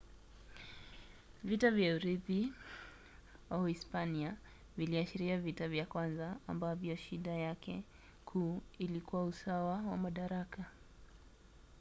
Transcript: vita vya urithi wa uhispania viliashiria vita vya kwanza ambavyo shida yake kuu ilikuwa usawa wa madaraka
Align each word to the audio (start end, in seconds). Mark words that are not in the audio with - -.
vita 1.43 1.71
vya 1.71 1.95
urithi 1.95 2.53
wa 3.49 3.57
uhispania 3.57 4.37
viliashiria 4.77 5.37
vita 5.37 5.67
vya 5.67 5.85
kwanza 5.85 6.37
ambavyo 6.47 6.95
shida 6.95 7.31
yake 7.31 7.83
kuu 8.25 8.61
ilikuwa 8.79 9.25
usawa 9.25 9.73
wa 9.81 9.97
madaraka 9.97 10.65